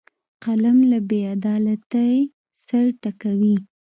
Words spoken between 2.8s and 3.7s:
ټکوي